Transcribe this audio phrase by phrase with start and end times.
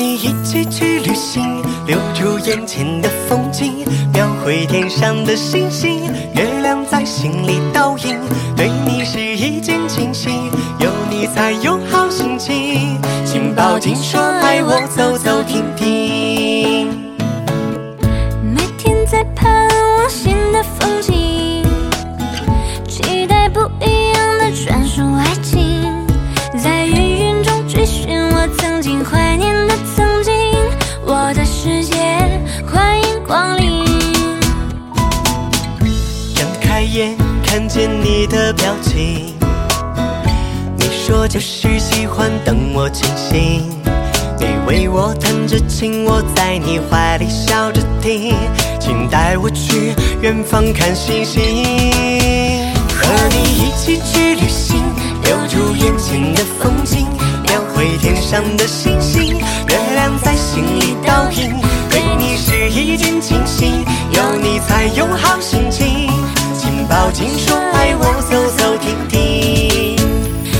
[0.00, 3.84] 你一起去旅行，留住眼前的风景，
[4.14, 8.18] 描绘天上的星星，月亮在心里倒影，
[8.56, 15.69] 对你是一见倾心，有你才有好心情，请抱紧说爱我，走走停。
[36.80, 39.34] 开眼，看见你的表情，
[40.78, 43.68] 你说就是喜欢等我清醒。
[44.38, 48.34] 你为我弹着琴，我在你怀里笑着听，
[48.80, 51.42] 请带我去远方看星星。
[52.88, 54.82] 和你一起去旅行，
[55.24, 57.06] 留住眼前的风景，
[57.42, 65.89] 描绘天上的星星，月亮在心里倒影，对你是一见倾心，有你才有好心情，
[67.10, 69.96] 请抱紧说爱我，走走停停。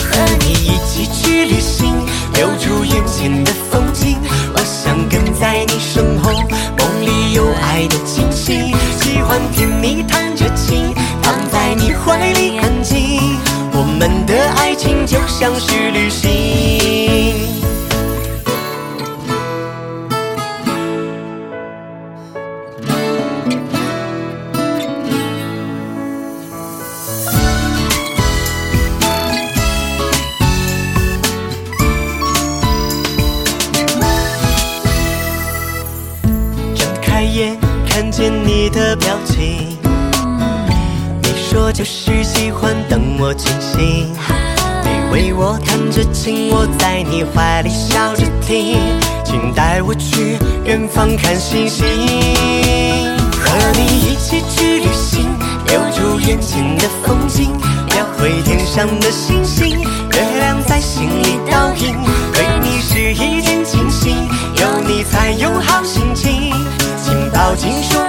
[0.00, 1.94] 和你一起去旅行，
[2.34, 4.18] 留住眼前的风景。
[4.52, 6.32] 我想跟在你身后，
[6.78, 8.74] 梦里有爱的惊喜。
[9.00, 13.20] 喜欢听你弹着琴，躺在你怀里安静。
[13.72, 16.61] 我们的爱情就像是旅行。
[38.72, 39.78] 的表情。
[41.22, 44.12] 你说就是喜欢等我清醒。
[44.82, 48.78] 你为我弹着琴，我在你怀里笑着听。
[49.24, 51.86] 请带我去远方看星星。
[53.30, 55.28] 和你一起去旅行，
[55.66, 57.50] 留住眼前的风景，
[57.88, 61.96] 描绘天上的星星，月亮在心里倒影，
[62.32, 64.16] 对你是一见倾心，
[64.56, 66.52] 有你才有好心情，
[67.02, 68.00] 请抱紧说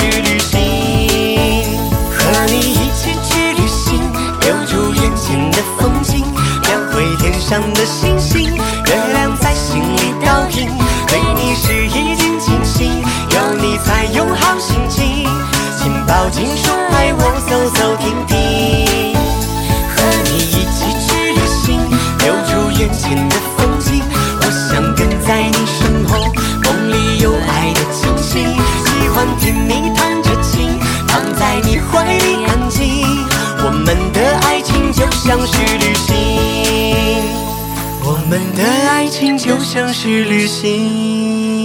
[0.00, 0.58] 去旅行，
[2.10, 4.00] 和你一起去旅行，
[4.40, 6.24] 留住眼前的风景，
[6.62, 10.70] 描绘天上的星星，月亮在心里倒影，
[11.06, 15.28] 对你是一见倾心，有你才有好心情，
[15.78, 16.46] 请抱紧
[29.20, 33.04] 欢听你弹着琴，躺在你怀里安静。
[33.62, 36.16] 我们的爱情就像是旅行，
[38.02, 41.59] 我们的爱情就像是旅行。